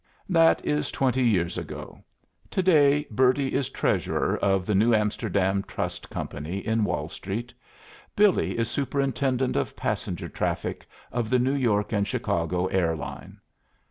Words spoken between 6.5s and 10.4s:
in Wall Street; Billy is superintendent of passenger